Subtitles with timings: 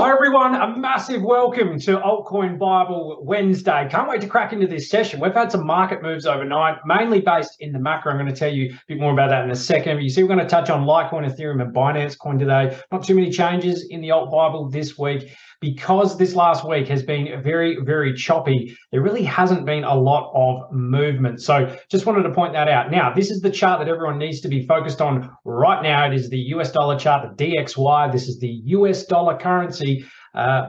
[0.00, 0.54] Hi, everyone.
[0.54, 3.88] A massive welcome to Altcoin Bible Wednesday.
[3.90, 5.18] Can't wait to crack into this session.
[5.18, 8.12] We've had some market moves overnight, mainly based in the macro.
[8.12, 10.00] I'm going to tell you a bit more about that in a second.
[10.00, 12.78] You see, we're going to touch on Litecoin, Ethereum, and Binance Coin today.
[12.92, 15.36] Not too many changes in the Alt Bible this week.
[15.60, 20.30] Because this last week has been very, very choppy, there really hasn't been a lot
[20.34, 21.42] of movement.
[21.42, 22.92] So just wanted to point that out.
[22.92, 26.06] Now, this is the chart that everyone needs to be focused on right now.
[26.06, 28.12] It is the US dollar chart, the DXY.
[28.12, 30.04] This is the US dollar currency.
[30.34, 30.68] Uh,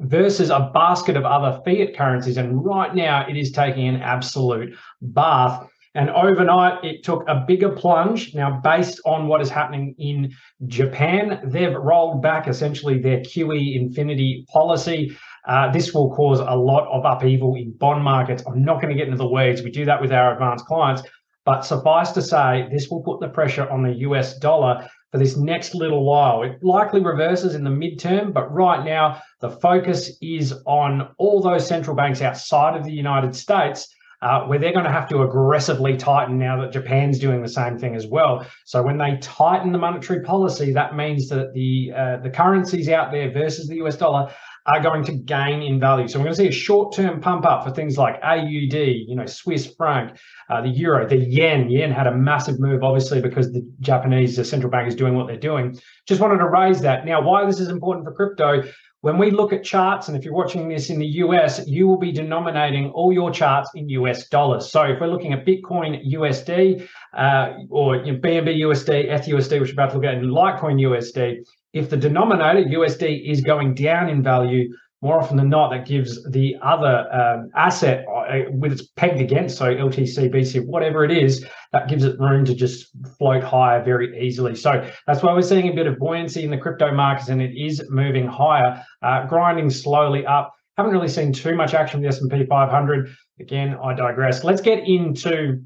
[0.00, 2.36] versus a basket of other fiat currencies.
[2.36, 5.68] And right now, it is taking an absolute bath.
[5.96, 8.34] And overnight, it took a bigger plunge.
[8.34, 10.34] Now, based on what is happening in
[10.66, 15.16] Japan, they've rolled back essentially their QE infinity policy.
[15.46, 18.42] Uh, this will cause a lot of upheaval in bond markets.
[18.46, 19.62] I'm not going to get into the weeds.
[19.62, 21.02] We do that with our advanced clients.
[21.44, 25.36] But suffice to say, this will put the pressure on the US dollar for this
[25.36, 26.42] next little while.
[26.42, 31.68] It likely reverses in the midterm, but right now, the focus is on all those
[31.68, 35.96] central banks outside of the United States uh, where they're going to have to aggressively
[35.96, 38.46] tighten now that Japan's doing the same thing as well.
[38.64, 43.12] So when they tighten the monetary policy, that means that the uh, the currencies out
[43.12, 44.32] there versus the US dollar
[44.66, 46.08] are going to gain in value.
[46.08, 49.26] So we're going to see a short-term pump up for things like AUD, you know,
[49.26, 50.16] Swiss franc,
[50.48, 51.68] uh, the euro, the yen.
[51.68, 55.26] Yen had a massive move, obviously, because the Japanese the central bank is doing what
[55.26, 55.78] they're doing.
[56.08, 57.04] Just wanted to raise that.
[57.04, 58.62] Now, why this is important for crypto?
[59.04, 61.98] When we look at charts, and if you're watching this in the US, you will
[61.98, 64.70] be denominating all your charts in US dollars.
[64.70, 69.68] So if we're looking at Bitcoin USD uh, or you know, BNB USD, ETHUSD, which
[69.68, 74.08] we're about to look at, and Litecoin USD, if the denominator USD is going down
[74.08, 74.72] in value,
[75.04, 79.58] more often than not, that gives the other um, asset uh, with its pegged against,
[79.58, 82.86] so LTC, BC, whatever it is, that gives it room to just
[83.18, 84.54] float higher very easily.
[84.54, 87.52] So that's why we're seeing a bit of buoyancy in the crypto markets, and it
[87.54, 90.54] is moving higher, uh, grinding slowly up.
[90.78, 93.14] Haven't really seen too much action with the S&P 500.
[93.40, 94.42] Again, I digress.
[94.42, 95.62] Let's get into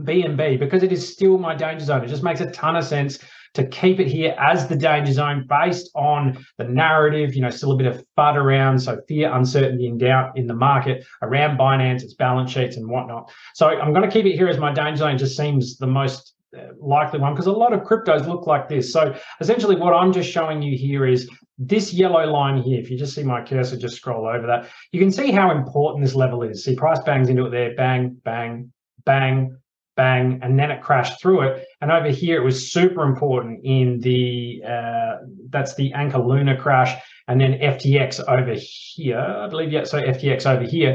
[0.00, 2.04] BNB because it is still my danger zone.
[2.04, 3.18] It just makes a ton of sense
[3.54, 7.72] to keep it here as the danger zone based on the narrative, you know, still
[7.72, 12.02] a bit of FUD around, so fear, uncertainty, and doubt in the market around Binance,
[12.02, 13.30] its balance sheets, and whatnot.
[13.54, 15.18] So I'm going to keep it here as my danger zone.
[15.18, 18.90] Just seems the most uh, likely one because a lot of cryptos look like this.
[18.90, 21.28] So essentially, what I'm just showing you here is
[21.58, 22.80] this yellow line here.
[22.80, 24.70] If you just see my cursor, just scroll over that.
[24.92, 26.64] You can see how important this level is.
[26.64, 28.72] See, price bangs into it there, bang, bang,
[29.04, 29.58] bang,
[30.02, 31.64] bang, and then it crashed through it.
[31.80, 35.12] And over here, it was super important in the, uh,
[35.48, 36.92] that's the Anchor Luna crash,
[37.28, 40.94] and then FTX over here, I believe, yeah, so FTX over here.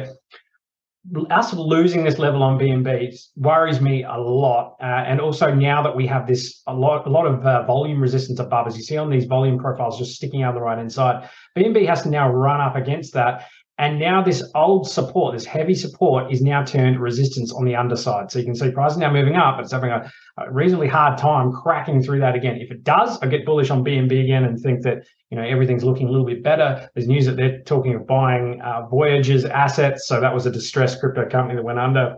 [1.30, 5.96] Us losing this level on BNB worries me a lot, uh, and also now that
[5.96, 8.98] we have this a lot, a lot of uh, volume resistance above, as you see
[8.98, 11.30] on these volume profiles, just sticking out the right inside.
[11.58, 13.48] BNB has to now run up against that,
[13.80, 18.32] and now this old support, this heavy support, is now turned resistance on the underside.
[18.32, 20.88] So you can see price is now moving up, but it's having a, a, reasonably
[20.88, 22.60] hard time cracking through that again.
[22.60, 25.84] If it does, I get bullish on BNB again and think that you know everything's
[25.84, 26.90] looking a little bit better.
[26.96, 31.00] There's news that they're talking of buying uh, Voyager's assets, so that was a distressed
[31.00, 32.16] crypto company that went under.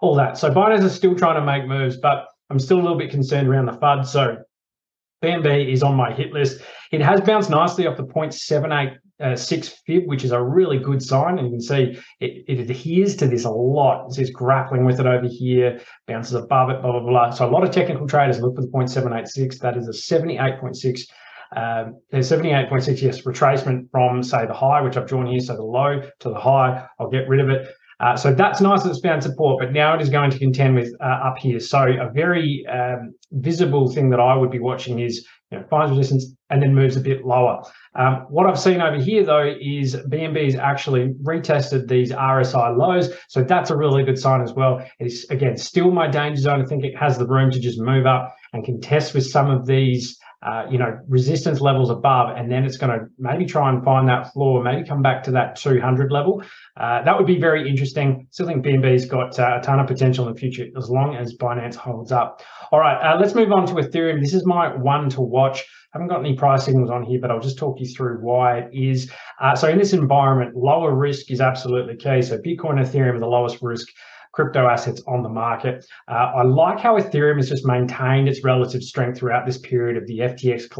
[0.00, 0.38] All that.
[0.38, 3.48] So Binance is still trying to make moves, but I'm still a little bit concerned
[3.48, 4.06] around the FUD.
[4.06, 4.38] So
[5.22, 6.62] BNB is on my hit list.
[6.92, 11.02] It has bounced nicely off the 0.78 uh, six fib, which is a really good
[11.02, 11.38] sign.
[11.38, 14.16] And you can see it, it adheres to this a lot.
[14.18, 17.30] It's grappling with it over here, bounces above it, blah, blah, blah.
[17.30, 19.58] So a lot of technical traders look for the 0.786.
[19.58, 21.00] That is a 78.6.
[21.56, 25.40] Um, there's 78.6, yes, retracement from, say, the high, which I've drawn here.
[25.40, 27.68] So the low to the high, I'll get rid of it.
[28.00, 30.74] Uh, so that's nice that it's found support, but now it is going to contend
[30.76, 31.58] with uh, up here.
[31.58, 35.90] So a very um, visible thing that I would be watching is you know, finds
[35.90, 37.62] resistance and then moves a bit lower.
[37.94, 43.12] Um, what I've seen over here though is BNB BNB's actually retested these RSI lows,
[43.28, 44.84] so that's a really good sign as well.
[44.98, 46.60] It's again still my danger zone.
[46.60, 49.66] I think it has the room to just move up and contest with some of
[49.66, 53.84] these uh, you know, resistance levels above, and then it's going to maybe try and
[53.84, 56.42] find that floor, maybe come back to that 200 level.
[56.76, 58.26] Uh, that would be very interesting.
[58.30, 61.36] Still think BNB's got uh, a ton of potential in the future as long as
[61.36, 62.40] Binance holds up.
[62.70, 64.20] All right, uh, let's move on to Ethereum.
[64.20, 65.64] This is my one to watch.
[65.92, 68.58] I haven't got any price signals on here, but I'll just talk you through why
[68.58, 69.10] it is.
[69.40, 72.22] Uh, so in this environment, lower risk is absolutely key.
[72.22, 73.88] So Bitcoin, Ethereum the lowest risk
[74.32, 75.84] crypto assets on the market.
[76.06, 80.06] Uh, I like how Ethereum has just maintained its relative strength throughout this period of
[80.06, 80.70] the FTX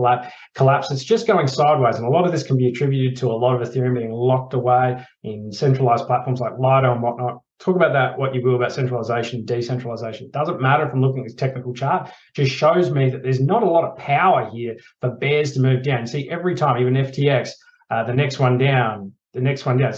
[0.55, 0.91] collapse.
[0.91, 3.61] It's just going sideways, and a lot of this can be attributed to a lot
[3.61, 7.43] of Ethereum being locked away in centralized platforms like Lido and whatnot.
[7.59, 10.31] talk about that, what you will about centralization, decentralization.
[10.31, 13.71] Doesn't matter I'm looking at this technical chart, just shows me that there's not a
[13.71, 16.07] lot of power here for bears to move down.
[16.07, 17.51] See, every time, even FTX,
[17.91, 19.93] uh, the next one down, the next one down.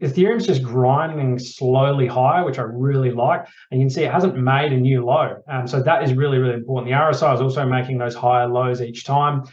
[0.00, 3.46] Ethereum's just grinding slowly higher, which I really like.
[3.70, 5.36] And you can see it hasn't made a new low.
[5.48, 6.90] Um, so that is really, really important.
[6.90, 9.44] The RSI is also making those higher lows each time.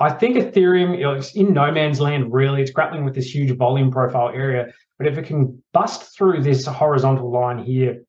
[0.00, 2.60] I think Ethereum is in no man's land, really.
[2.60, 4.72] It's grappling with this huge volume profile area.
[4.98, 8.02] But if it can bust through this horizontal line here,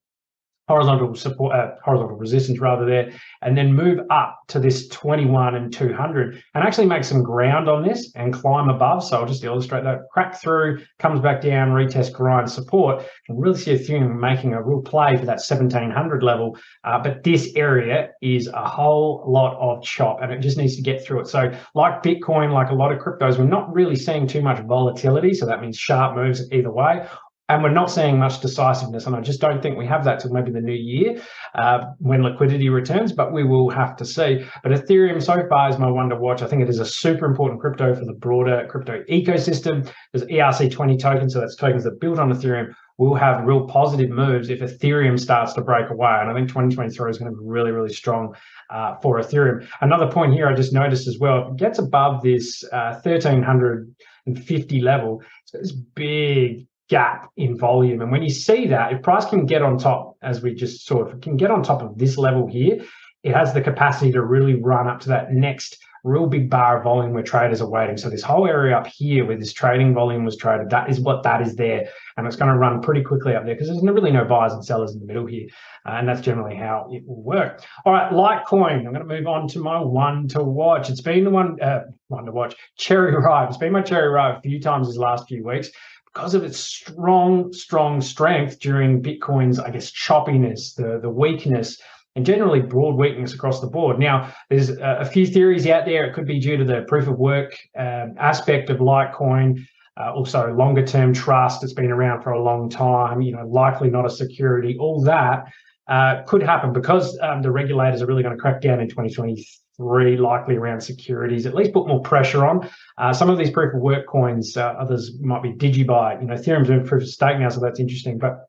[0.68, 3.12] horizontal support, uh, horizontal resistance rather there,
[3.42, 7.83] and then move up to this 21 and 200 and actually make some ground on
[7.83, 9.04] this and climb above.
[9.04, 10.00] So I'll just illustrate that.
[10.12, 14.81] Crack through, comes back down, retest grind support, and really see Ethereum making a real
[14.81, 16.57] play for that 1700 level.
[16.83, 20.81] Uh, but this area is a whole lot of chop and it just needs to
[20.81, 21.27] get through it.
[21.27, 25.33] So like Bitcoin, like a lot of cryptos, we're not really seeing too much volatility.
[25.33, 27.06] So that means sharp moves either way
[27.54, 29.06] and we're not seeing much decisiveness.
[29.06, 31.22] And I just don't think we have that till maybe the new year
[31.56, 34.46] uh, when liquidity returns, but we will have to see.
[34.64, 36.42] But Ethereum so far is my one to watch.
[36.42, 39.90] I think it is a super important crypto for the broader crypto ecosystem.
[40.12, 44.50] There's ERC20 tokens, so that's tokens that build on Ethereum We'll have real positive moves
[44.50, 46.16] if Ethereum starts to break away.
[46.22, 48.36] And I think 2023 is going to be really, really strong
[48.70, 49.68] uh, for Ethereum.
[49.82, 54.82] Another point here I just noticed as well, if it gets above this uh, 1350
[54.82, 58.01] level, so this big gap in volume.
[58.01, 61.06] And when you see that, if price can get on top, as we just saw,
[61.06, 62.83] if it can get on top of this level here,
[63.24, 66.83] it has the capacity to really run up to that next real big bar of
[66.83, 67.95] volume where traders are waiting.
[67.95, 71.24] So this whole area up here where this trading volume was traded, that is what
[71.24, 71.88] that is there.
[72.18, 74.63] And it's going to run pretty quickly up there because there's really no buyers and
[74.63, 75.47] sellers in the middle here.
[75.85, 77.63] Uh, and that's generally how it will work.
[77.85, 78.85] All right, Litecoin.
[78.85, 80.89] I'm going to move on to my one to watch.
[80.89, 83.50] It's been the one, uh, one to watch, Cherry Ripe.
[83.50, 85.69] It's been my Cherry Ripe a few times these last few weeks
[86.13, 91.81] because of its strong, strong strength during Bitcoin's, I guess, choppiness, the, the weakness,
[92.15, 93.98] and generally broad weakness across the board.
[93.98, 96.06] Now, there's a, few theories out there.
[96.06, 99.65] It could be due to the proof of work um, aspect of Litecoin.
[100.00, 101.63] Uh, also, longer term trust.
[101.63, 103.21] It's been around for a long time.
[103.21, 104.77] You know, likely not a security.
[104.80, 105.45] All that
[105.88, 109.48] uh, could happen because um, the regulators are really going to crack down in 2023
[109.78, 112.70] three, likely around securities, at least put more pressure on.
[112.98, 116.22] Uh, some of these proof of work coins, uh, others might be DigiByte.
[116.22, 118.18] You know, Ethereum's doing proof of stake now, so that's interesting.
[118.18, 118.48] But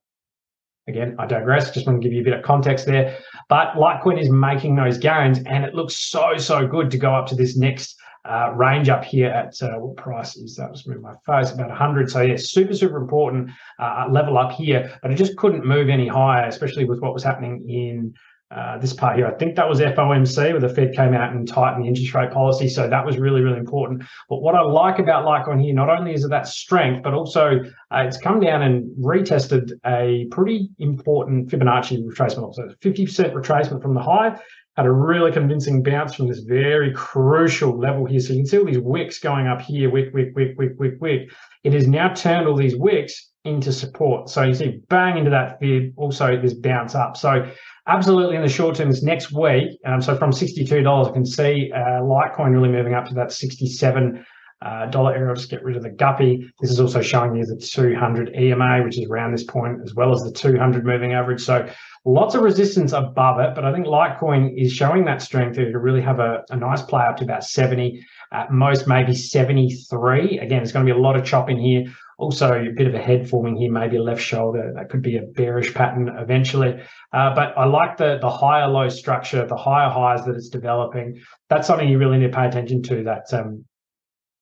[0.87, 1.71] again, I digress.
[1.71, 3.19] Just want to give you a bit of context there.
[3.49, 7.27] But Litecoin is making those gains, and it looks so, so good to go up
[7.29, 7.97] to this next
[8.27, 10.73] uh, range up here at uh, what price is that?
[10.73, 12.11] Just move my face about 100.
[12.11, 16.09] So yeah, super super important uh, level up here, but it just couldn't move any
[16.09, 18.15] higher, especially with what was happening in
[18.55, 19.27] uh, this part here.
[19.27, 22.31] I think that was FOMC where the Fed came out and tightened the interest rate
[22.31, 22.69] policy.
[22.69, 24.05] So that was really, really important.
[24.29, 27.61] But what I like about Litecoin here, not only is it that strength, but also
[27.91, 32.55] uh, it's come down and retested a pretty important Fibonacci retracement.
[32.55, 34.39] So 50% retracement from the high,
[34.77, 38.21] had a really convincing bounce from this very crucial level here.
[38.21, 40.95] So you can see all these wicks going up here, wick, wick, wick, wick, wick,
[41.01, 41.31] wick.
[41.63, 44.31] It has now turned all these wicks into support.
[44.31, 47.17] So you see bang into that fib, also this bounce up.
[47.17, 47.51] So
[47.87, 51.71] absolutely in the short term, this next week, um, so from $62, I can see
[51.75, 54.25] uh, Litecoin really moving up to that 67
[54.65, 55.35] uh, dollar area.
[55.49, 56.51] Get rid of the guppy.
[56.61, 60.13] This is also showing you the 200 EMA, which is around this point, as well
[60.13, 61.43] as the 200 moving average.
[61.43, 61.69] So
[62.05, 66.03] lots of resistance above it, but I think Litecoin is showing that strength to really
[66.03, 70.39] have a, a nice play up to about 70, at most maybe 73.
[70.39, 71.85] Again, there's going to be a lot of chopping here.
[72.17, 74.73] Also, a bit of a head forming here, maybe a left shoulder.
[74.77, 76.81] That could be a bearish pattern eventually.
[77.13, 81.21] Uh, but I like the the higher low structure, the higher highs that it's developing.
[81.49, 83.03] That's something you really need to pay attention to.
[83.03, 83.65] That um,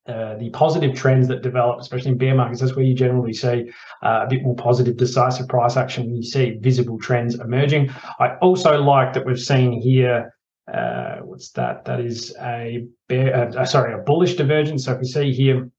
[0.08, 3.70] uh, the positive trends that develop, especially in bear markets, that's where you generally see
[4.02, 6.14] uh, a bit more positive, decisive price action.
[6.14, 7.90] You see visible trends emerging.
[8.18, 10.34] I also like that we've seen here.
[10.72, 11.84] Uh, what's that?
[11.84, 13.56] That is a bear.
[13.56, 14.86] Uh, sorry, a bullish divergence.
[14.86, 15.70] So if we see here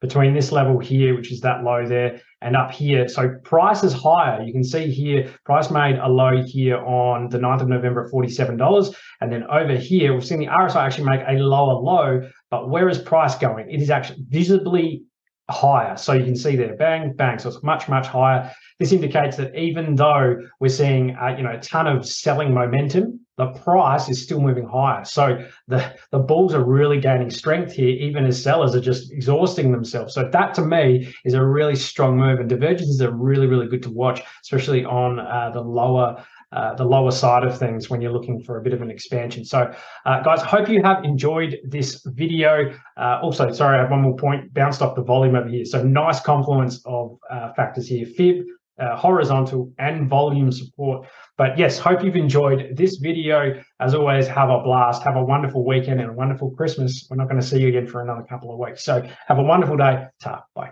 [0.00, 3.08] between this level here, which is that low there, and up here.
[3.08, 4.42] So price is higher.
[4.42, 8.12] You can see here, price made a low here on the 9th of November at
[8.12, 8.94] $47.
[9.20, 12.88] And then over here, we've seen the RSI actually make a lower low, but where
[12.88, 13.70] is price going?
[13.70, 15.04] It is actually visibly
[15.50, 15.96] higher.
[15.96, 17.38] So you can see there, bang, bang.
[17.38, 18.52] So it's much, much higher.
[18.78, 23.20] This indicates that even though we're seeing, uh, you know, a ton of selling momentum,
[23.38, 25.04] the price is still moving higher.
[25.04, 25.38] So
[25.68, 30.12] the, the bulls are really gaining strength here, even as sellers are just exhausting themselves.
[30.12, 33.82] So that to me is a really strong move and divergences are really, really good
[33.84, 38.12] to watch, especially on uh, the lower uh, the lower side of things when you're
[38.12, 39.44] looking for a bit of an expansion.
[39.44, 39.72] So,
[40.06, 42.74] uh, guys, hope you have enjoyed this video.
[42.96, 45.64] Uh, also, sorry, I have one more point, bounced off the volume over here.
[45.64, 48.06] So nice confluence of uh, factors here.
[48.06, 48.44] Fib,
[48.78, 51.06] uh, horizontal and volume support.
[51.36, 53.62] But yes, hope you've enjoyed this video.
[53.80, 57.06] As always, have a blast, have a wonderful weekend and a wonderful Christmas.
[57.10, 58.84] We're not going to see you again for another couple of weeks.
[58.84, 60.06] So have a wonderful day.
[60.20, 60.70] Ta, bye.